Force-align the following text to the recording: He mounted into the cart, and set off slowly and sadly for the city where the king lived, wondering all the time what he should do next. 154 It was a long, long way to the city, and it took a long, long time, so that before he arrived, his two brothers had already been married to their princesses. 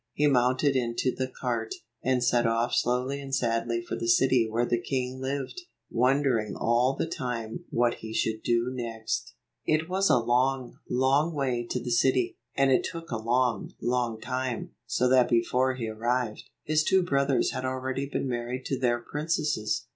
He 0.13 0.25
mounted 0.25 0.75
into 0.75 1.13
the 1.13 1.27
cart, 1.27 1.75
and 2.01 2.23
set 2.23 2.47
off 2.47 2.73
slowly 2.73 3.21
and 3.21 3.35
sadly 3.35 3.83
for 3.83 3.95
the 3.95 4.07
city 4.07 4.49
where 4.49 4.65
the 4.65 4.81
king 4.81 5.19
lived, 5.19 5.61
wondering 5.91 6.55
all 6.55 6.95
the 6.95 7.05
time 7.05 7.65
what 7.69 7.97
he 7.99 8.11
should 8.11 8.41
do 8.41 8.71
next. 8.73 9.35
154 9.67 9.75
It 9.75 9.87
was 9.87 10.09
a 10.09 10.17
long, 10.17 10.79
long 10.89 11.35
way 11.35 11.67
to 11.69 11.79
the 11.79 11.91
city, 11.91 12.35
and 12.55 12.71
it 12.71 12.83
took 12.83 13.11
a 13.11 13.17
long, 13.21 13.75
long 13.79 14.19
time, 14.19 14.71
so 14.87 15.07
that 15.07 15.29
before 15.29 15.75
he 15.75 15.87
arrived, 15.87 16.45
his 16.63 16.83
two 16.83 17.03
brothers 17.03 17.51
had 17.51 17.63
already 17.63 18.09
been 18.09 18.27
married 18.27 18.65
to 18.65 18.79
their 18.79 18.97
princesses. 18.97 19.85